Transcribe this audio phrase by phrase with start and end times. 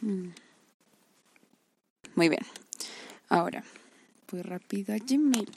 [0.00, 0.30] Mm.
[2.14, 2.42] Muy bien.
[3.28, 3.62] Ahora,
[4.30, 5.48] voy rápido a Gmail.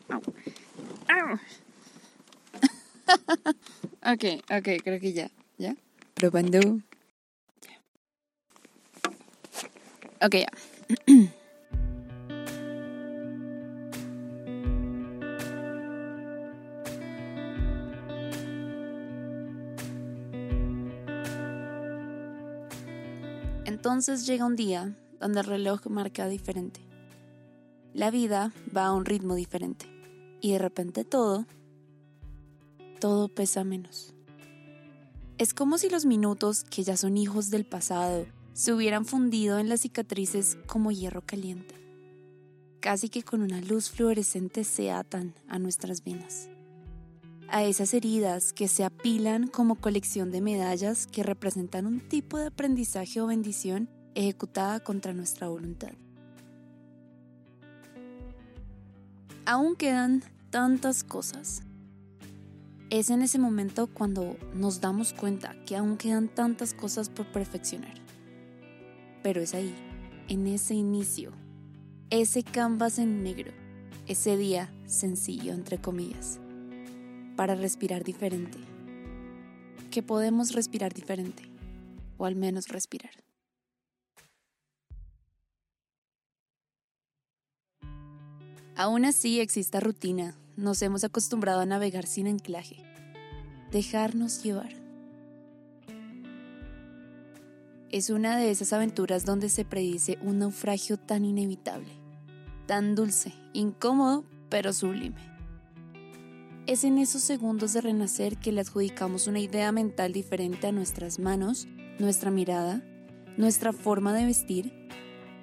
[4.05, 5.29] ok, ok, creo que ya.
[5.57, 5.75] ¿Ya?
[6.13, 6.59] Probando.
[10.21, 10.51] Ok, ya.
[23.93, 26.81] Entonces llega un día donde el reloj marca diferente.
[27.93, 29.85] La vida va a un ritmo diferente.
[30.41, 31.45] Y de repente todo,
[32.99, 34.15] todo pesa menos.
[35.37, 39.69] Es como si los minutos, que ya son hijos del pasado, se hubieran fundido en
[39.69, 41.75] las cicatrices como hierro caliente.
[42.79, 46.49] Casi que con una luz fluorescente se atan a nuestras venas
[47.49, 52.47] a esas heridas que se apilan como colección de medallas que representan un tipo de
[52.47, 55.91] aprendizaje o bendición ejecutada contra nuestra voluntad.
[59.45, 61.63] Aún quedan tantas cosas.
[62.89, 67.95] Es en ese momento cuando nos damos cuenta que aún quedan tantas cosas por perfeccionar.
[69.23, 69.73] Pero es ahí,
[70.27, 71.31] en ese inicio,
[72.09, 73.51] ese canvas en negro,
[74.05, 76.39] ese día sencillo entre comillas
[77.35, 78.57] para respirar diferente.
[79.91, 81.43] Que podemos respirar diferente,
[82.17, 83.11] o al menos respirar.
[88.75, 92.77] Aún así exista rutina, nos hemos acostumbrado a navegar sin anclaje,
[93.71, 94.73] dejarnos llevar.
[97.91, 101.91] Es una de esas aventuras donde se predice un naufragio tan inevitable,
[102.65, 105.32] tan dulce, incómodo, pero sublime.
[106.65, 111.19] Es en esos segundos de renacer que le adjudicamos una idea mental diferente a nuestras
[111.19, 111.67] manos,
[111.99, 112.81] nuestra mirada,
[113.35, 114.87] nuestra forma de vestir,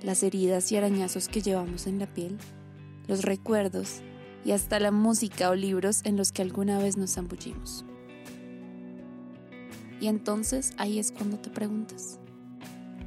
[0.03, 2.39] las heridas y arañazos que llevamos en la piel,
[3.07, 4.01] los recuerdos
[4.47, 7.85] y hasta la música o libros en los que alguna vez nos zambullimos.
[10.01, 12.19] Y entonces ahí es cuando te preguntas,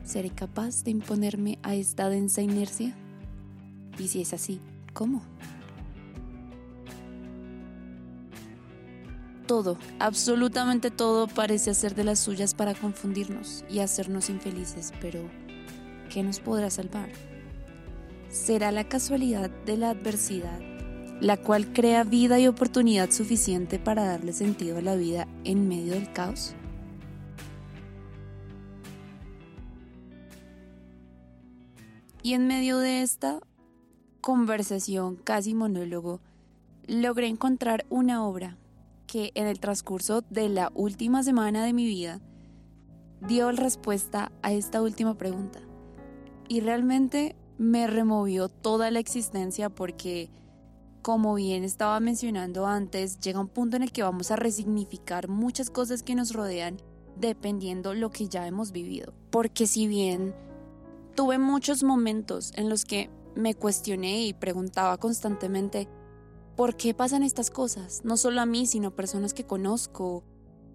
[0.03, 2.95] ¿seré capaz de imponerme a esta densa inercia?
[3.97, 4.59] Y si es así,
[4.93, 5.23] ¿cómo?
[9.53, 15.29] Todo, absolutamente todo parece hacer de las suyas para confundirnos y hacernos infelices, pero
[16.11, 17.09] ¿qué nos podrá salvar?
[18.31, 20.59] ¿Será la casualidad de la adversidad
[21.21, 25.93] la cual crea vida y oportunidad suficiente para darle sentido a la vida en medio
[25.93, 26.55] del caos?
[32.23, 33.39] Y en medio de esta
[34.19, 36.21] conversación, casi monólogo,
[36.87, 38.57] logré encontrar una obra
[39.13, 42.19] que en el transcurso de la última semana de mi vida
[43.21, 45.59] dio respuesta a esta última pregunta.
[46.47, 50.31] Y realmente me removió toda la existencia porque,
[51.03, 55.69] como bien estaba mencionando antes, llega un punto en el que vamos a resignificar muchas
[55.69, 56.77] cosas que nos rodean
[57.15, 59.13] dependiendo lo que ya hemos vivido.
[59.29, 60.33] Porque si bien
[61.13, 65.87] tuve muchos momentos en los que me cuestioné y preguntaba constantemente,
[66.55, 68.01] ¿por qué pasan estas cosas?
[68.03, 70.23] No solo a mí, sino a personas que conozco.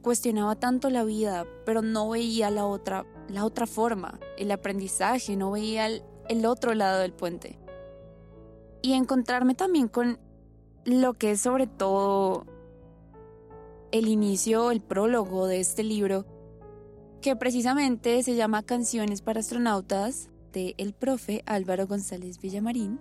[0.03, 5.51] Cuestionaba tanto la vida, pero no veía la otra, la otra forma, el aprendizaje, no
[5.51, 7.59] veía el, el otro lado del puente.
[8.81, 10.19] Y encontrarme también con
[10.85, 12.47] lo que es sobre todo
[13.91, 16.27] el inicio, el prólogo de este libro,
[17.21, 23.01] que precisamente se llama Canciones para astronautas de el profe Álvaro González Villamarín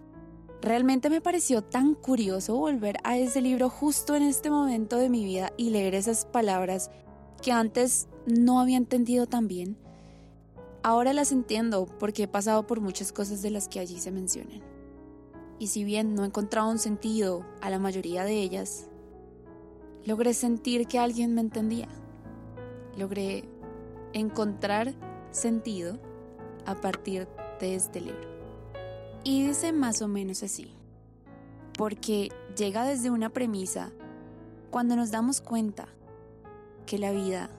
[0.62, 5.24] Realmente me pareció tan curioso volver a ese libro justo en este momento de mi
[5.24, 6.90] vida y leer esas palabras
[7.42, 9.78] que antes no había entendido tan bien.
[10.82, 14.62] Ahora las entiendo porque he pasado por muchas cosas de las que allí se mencionan.
[15.60, 18.88] Y si bien no he encontrado un sentido a la mayoría de ellas,
[20.06, 21.88] logré sentir que alguien me entendía.
[22.98, 23.44] Logré
[24.14, 24.96] encontrar
[25.32, 26.00] sentido
[26.66, 27.28] a partir
[27.60, 28.37] de este libro.
[29.28, 30.72] Y dice más o menos así,
[31.78, 33.92] porque llega desde una premisa
[34.72, 35.90] cuando nos damos cuenta
[36.86, 37.50] que la vida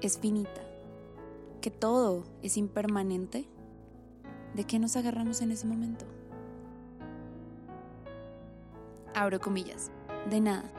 [0.00, 0.66] es finita,
[1.60, 3.46] que todo es impermanente,
[4.56, 6.06] ¿de qué nos agarramos en ese momento?
[9.14, 9.92] Abro comillas,
[10.28, 10.72] de nada.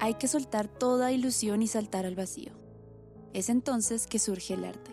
[0.00, 2.52] Hay que soltar toda ilusión y saltar al vacío.
[3.34, 4.92] Es entonces que surge el arte.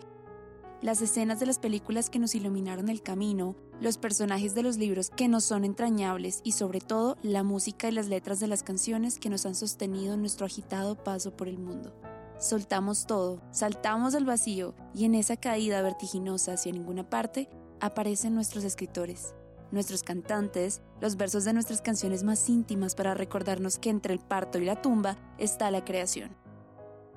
[0.82, 5.10] Las escenas de las películas que nos iluminaron el camino los personajes de los libros
[5.10, 9.18] que nos son entrañables y sobre todo la música y las letras de las canciones
[9.18, 11.92] que nos han sostenido en nuestro agitado paso por el mundo.
[12.38, 17.48] Soltamos todo, saltamos al vacío y en esa caída vertiginosa hacia ninguna parte,
[17.80, 19.34] aparecen nuestros escritores,
[19.70, 24.58] nuestros cantantes, los versos de nuestras canciones más íntimas para recordarnos que entre el parto
[24.58, 26.36] y la tumba está la creación.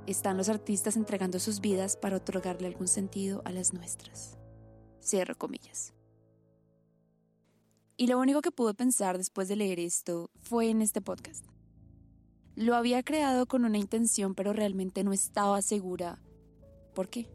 [0.06, 4.38] Están los artistas entregando sus vidas para otorgarle algún sentido a las nuestras.
[5.01, 5.96] Cierro comillas.
[7.99, 11.44] Y lo único que pude pensar después de leer esto fue en este podcast.
[12.55, 16.19] Lo había creado con una intención, pero realmente no estaba segura.
[16.94, 17.27] ¿Por qué?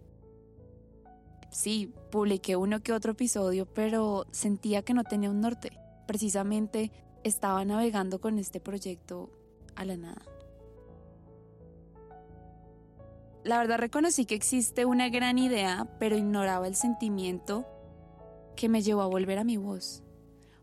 [1.51, 5.73] Sí, publiqué uno que otro episodio, pero sentía que no tenía un norte.
[6.07, 6.93] Precisamente
[7.25, 9.31] estaba navegando con este proyecto
[9.75, 10.23] a la nada.
[13.43, 17.67] La verdad reconocí que existe una gran idea, pero ignoraba el sentimiento
[18.55, 20.05] que me llevó a volver a mi voz.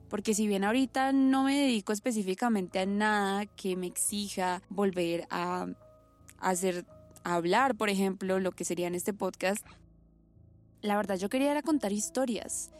[0.09, 5.67] Porque si bien ahorita no me dedico específicamente a nada que me exija volver a
[6.39, 6.85] hacer
[7.23, 9.65] hablar, por ejemplo, lo que sería en este podcast,
[10.81, 12.71] la verdad yo quería era contar historias,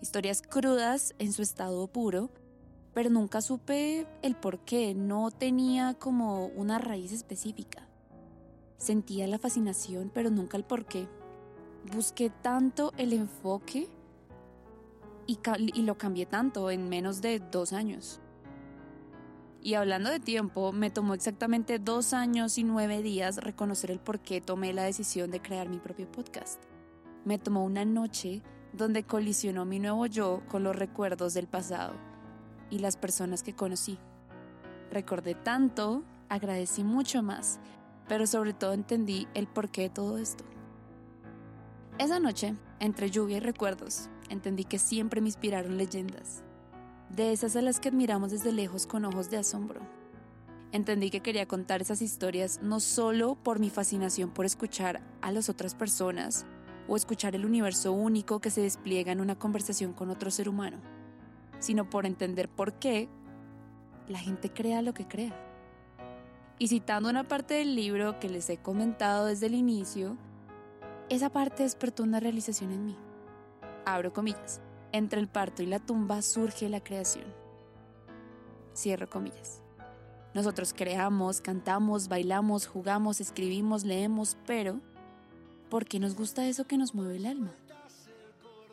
[0.00, 2.30] historias crudas en su estado puro,
[2.94, 7.88] pero nunca supe el por qué, no tenía como una raíz específica.
[8.78, 11.08] Sentía la fascinación, pero nunca el por qué.
[11.92, 13.88] Busqué tanto el enfoque
[15.26, 18.20] y, lo cambié tanto en menos de dos años.
[19.62, 24.20] Y hablando de tiempo, me tomó exactamente dos años y nueve días reconocer el por
[24.20, 26.62] qué tomé la decisión de crear mi propio podcast.
[27.24, 28.42] Me tomó una noche
[28.72, 31.94] donde colisionó mi nuevo yo con los recuerdos del pasado
[32.70, 33.98] y las personas que conocí.
[34.92, 37.58] Recordé tanto, agradecí mucho más,
[38.06, 40.44] pero sobre todo entendí el porqué de todo esto.
[41.98, 46.42] Esa noche, entre lluvia y recuerdos, entendí que siempre me inspiraron leyendas,
[47.10, 49.80] de esas a las que admiramos desde lejos con ojos de asombro.
[50.72, 55.48] Entendí que quería contar esas historias no solo por mi fascinación por escuchar a las
[55.48, 56.44] otras personas
[56.88, 60.78] o escuchar el universo único que se despliega en una conversación con otro ser humano,
[61.60, 63.08] sino por entender por qué
[64.08, 65.34] la gente crea lo que crea.
[66.58, 70.16] Y citando una parte del libro que les he comentado desde el inicio,
[71.08, 72.96] esa parte despertó una realización en mí
[73.86, 74.60] abro comillas,
[74.92, 77.24] entre el parto y la tumba surge la creación.
[78.74, 79.62] Cierro comillas.
[80.34, 84.80] Nosotros creamos, cantamos, bailamos, jugamos, escribimos, leemos, pero
[85.70, 87.54] ¿por qué nos gusta eso que nos mueve el alma?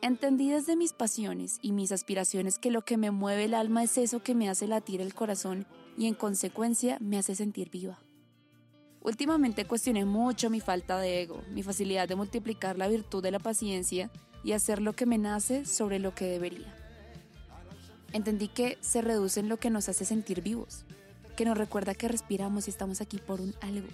[0.01, 3.97] Entendí desde mis pasiones y mis aspiraciones que lo que me mueve el alma es
[3.97, 5.65] eso que me hace latir el corazón
[5.97, 8.00] y en consecuencia me hace sentir viva.
[9.03, 13.39] Últimamente cuestioné mucho mi falta de ego, mi facilidad de multiplicar la virtud de la
[13.39, 14.09] paciencia
[14.45, 16.73] y hacer lo que me nace sobre lo que debería.
[18.13, 20.85] Entendí que se reduce en lo que nos hace sentir vivos,
[21.35, 23.88] que nos recuerda que respiramos y estamos aquí por un algo,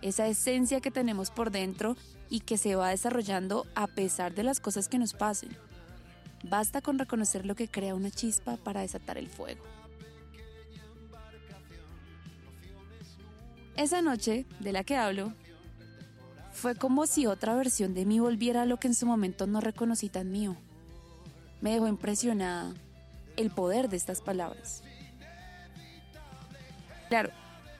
[0.00, 1.94] esa esencia que tenemos por dentro
[2.30, 5.54] y que se va desarrollando a pesar de las cosas que nos pasen.
[6.42, 9.73] Basta con reconocer lo que crea una chispa para desatar el fuego.
[13.76, 15.32] Esa noche de la que hablo
[16.52, 19.60] fue como si otra versión de mí volviera a lo que en su momento no
[19.60, 20.56] reconocí tan mío.
[21.60, 22.72] Me dejó impresionada
[23.36, 24.84] el poder de estas palabras.
[27.08, 27.30] Claro,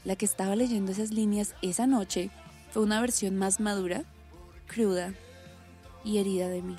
[0.04, 2.30] la que estaba leyendo esas líneas esa noche
[2.73, 4.02] fue una versión más madura,
[4.66, 5.14] cruda
[6.04, 6.76] y herida de mí.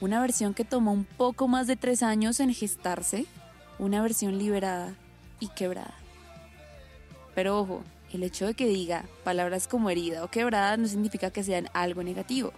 [0.00, 3.26] Una versión que tomó un poco más de tres años en gestarse,
[3.78, 4.94] una versión liberada
[5.38, 5.94] y quebrada.
[7.34, 11.42] Pero ojo, el hecho de que diga palabras como herida o quebrada no significa que
[11.42, 12.52] sean algo negativo.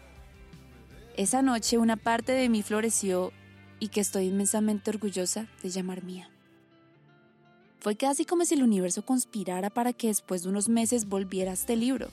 [1.16, 3.32] Esa noche una parte de mí floreció
[3.80, 6.30] y que estoy inmensamente orgullosa de llamar mía.
[7.80, 11.54] Fue casi como si el universo conspirara para que después de unos meses volviera a
[11.54, 12.08] este libro,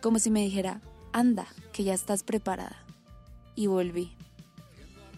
[0.00, 0.80] como si me dijera,
[1.12, 2.76] anda, que ya estás preparada.
[3.54, 4.12] Y volví.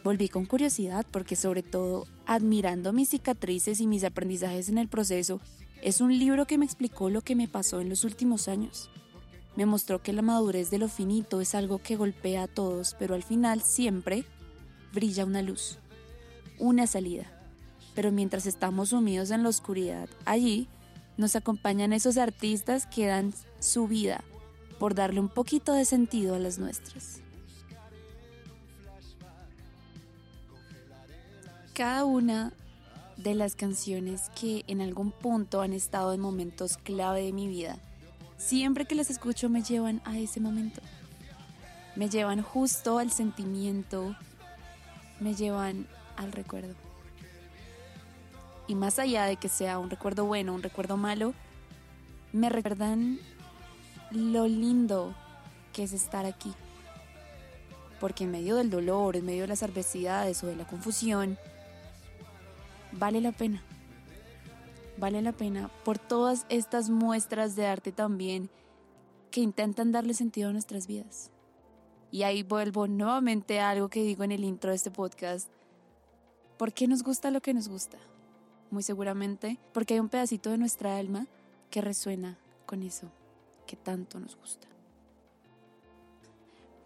[0.03, 5.41] Volví con curiosidad porque sobre todo, admirando mis cicatrices y mis aprendizajes en el proceso,
[5.85, 8.89] es un libro que me explicó lo que me pasó en los últimos años.
[9.55, 13.15] Me mostró que la madurez de lo finito es algo que golpea a todos, pero
[13.15, 14.25] al final siempre
[14.95, 15.79] brilla una luz,
[16.59, 17.31] una salida.
[17.95, 20.69] Pero mientras estamos sumidos en la oscuridad, allí
[21.19, 24.25] nos acompañan esos artistas que dan su vida
[24.79, 27.21] por darle un poquito de sentido a las nuestras.
[31.75, 32.55] Cada una
[33.17, 37.79] de las canciones que en algún punto han estado en momentos clave de mi vida.
[38.37, 40.81] Siempre que las escucho me llevan a ese momento.
[41.97, 44.17] Me llevan justo al sentimiento,
[45.21, 46.75] me llevan al recuerdo.
[48.67, 51.35] Y más allá de que sea un recuerdo bueno, un recuerdo malo,
[52.33, 53.21] me recuerdan
[54.11, 55.15] lo lindo
[55.73, 56.53] que es estar aquí.
[58.01, 61.39] porque en medio del dolor, en medio de las adversidades o de la confusión,
[62.99, 63.63] vale la pena.
[64.97, 68.49] Vale la pena por todas estas muestras de arte también
[69.31, 71.31] que intentan darle sentido a nuestras vidas.
[72.11, 75.49] Y ahí vuelvo nuevamente a algo que digo en el intro de este podcast.
[76.57, 77.99] ¿Por qué nos gusta lo que nos gusta?
[78.71, 81.27] Muy seguramente porque hay un pedacito de nuestra alma
[81.71, 83.11] que resuena con eso
[83.67, 84.69] que tanto nos gusta.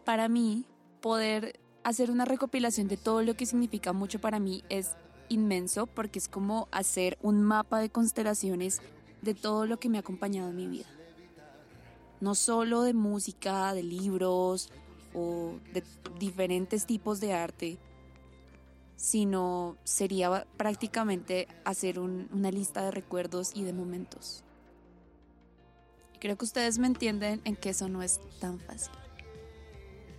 [0.04, 0.64] Para mí,
[1.02, 4.96] poder hacer una recopilación de todo lo que significa mucho para mí es
[5.28, 8.80] inmenso porque es como hacer un mapa de constelaciones
[9.22, 10.86] de todo lo que me ha acompañado en mi vida.
[12.20, 14.70] No solo de música, de libros
[15.14, 15.82] o de
[16.18, 17.78] diferentes tipos de arte,
[18.96, 24.42] sino sería prácticamente hacer una lista de recuerdos y de momentos.
[26.20, 28.92] Creo que ustedes me entienden en que eso no es tan fácil.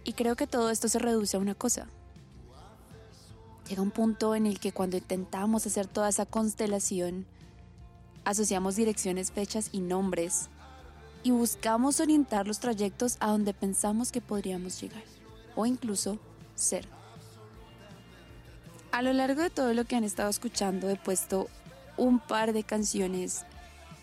[0.06, 1.90] Y creo que todo esto se reduce a una cosa.
[3.70, 7.28] Llega un punto en el que cuando intentamos hacer toda esa constelación,
[8.26, 10.50] asociamos direcciones, fechas y nombres
[11.22, 15.04] y buscamos orientar los trayectos a donde pensamos que podríamos llegar
[15.56, 16.18] o incluso
[16.56, 16.88] ser.
[18.92, 21.48] A lo largo de todo lo que han estado escuchando he puesto
[21.96, 23.46] un par de canciones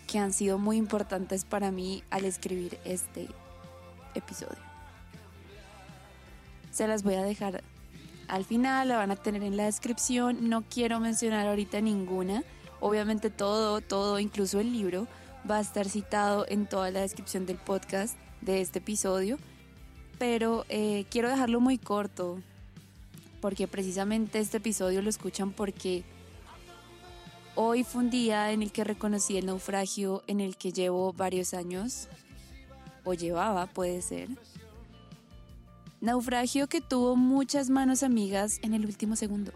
[0.07, 3.27] que han sido muy importantes para mí al escribir este
[4.15, 4.57] episodio.
[6.71, 7.63] Se las voy a dejar
[8.27, 10.49] al final, la van a tener en la descripción.
[10.49, 12.43] No quiero mencionar ahorita ninguna.
[12.79, 15.07] Obviamente todo, todo, incluso el libro,
[15.49, 19.37] va a estar citado en toda la descripción del podcast de este episodio.
[20.19, 22.39] Pero eh, quiero dejarlo muy corto,
[23.41, 26.03] porque precisamente este episodio lo escuchan porque
[27.59, 31.55] Hoy fue un día en el que reconocí el naufragio en el que llevo varios
[31.55, 32.07] años,
[33.03, 34.29] o llevaba, puede ser.
[36.01, 39.51] Naufragio que tuvo muchas manos amigas en el último segundo.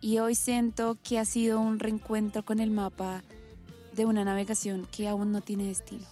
[0.00, 3.22] Y hoy siento que ha sido un reencuentro con el mapa
[3.94, 6.04] de una navegación que aún no tiene destino.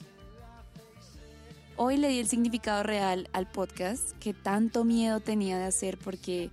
[1.76, 6.50] Hoy le di el significado real al podcast que tanto miedo tenía de hacer porque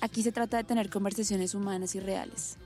[0.00, 2.56] Aquí se trata de tener conversaciones humanas y reales.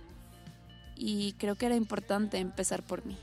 [0.97, 3.17] Y creo que era importante empezar por mí.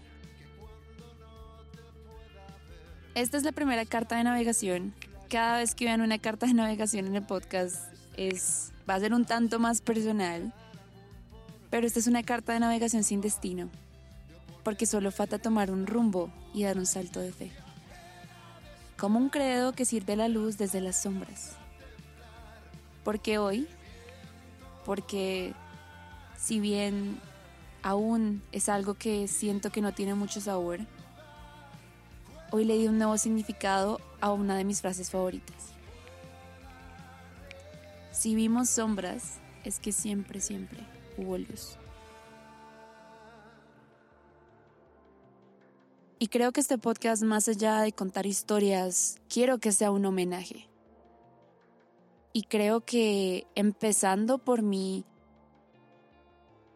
[3.20, 4.94] Esta es la primera carta de navegación.
[5.30, 9.14] Cada vez que vean una carta de navegación en el podcast es, va a ser
[9.14, 10.54] un tanto más personal.
[11.70, 13.70] Pero esta es una carta de navegación sin destino.
[14.64, 17.52] Porque solo falta tomar un rumbo y dar un salto de fe.
[18.98, 21.58] Como un credo que sirve la luz desde las sombras.
[23.04, 23.68] Porque hoy
[24.86, 25.54] porque
[26.38, 27.20] si bien
[27.84, 30.80] aún es algo que siento que no tiene mucho sabor,
[32.52, 35.74] hoy le di un nuevo significado a una de mis frases favoritas.
[38.12, 40.80] Si vimos sombras, es que siempre, siempre
[41.18, 41.78] hubo luz.
[46.18, 50.68] Y creo que este podcast, más allá de contar historias, quiero que sea un homenaje.
[52.34, 55.06] Y creo que empezando por mí,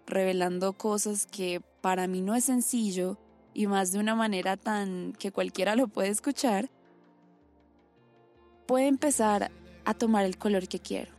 [0.07, 3.17] revelando cosas que para mí no es sencillo
[3.53, 6.69] y más de una manera tan que cualquiera lo puede escuchar,
[8.65, 9.51] puede empezar
[9.86, 11.12] a tomar el color que quiero.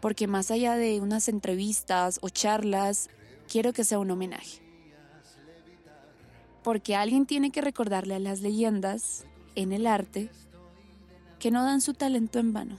[0.00, 3.08] Porque más allá de unas entrevistas o charlas,
[3.50, 4.60] quiero que sea un homenaje.
[6.62, 10.30] Porque alguien tiene que recordarle a las leyendas en el arte
[11.38, 12.78] que no dan su talento en vano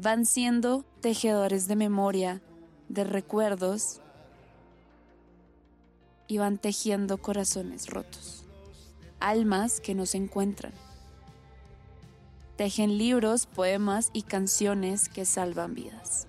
[0.00, 2.40] van siendo tejedores de memoria,
[2.88, 4.00] de recuerdos
[6.28, 8.44] y van tejiendo corazones rotos,
[9.18, 10.72] almas que no se encuentran.
[12.56, 16.26] Tejen libros, poemas y canciones que salvan vidas.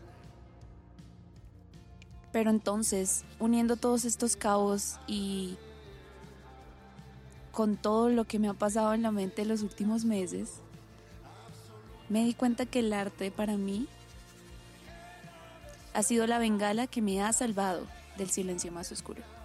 [2.31, 5.57] Pero entonces, uniendo todos estos cabos y
[7.51, 10.61] con todo lo que me ha pasado en la mente los últimos meses,
[12.07, 13.87] me di cuenta que el arte para mí
[15.93, 17.85] ha sido la bengala que me ha salvado
[18.17, 19.38] del silencio más oscuro.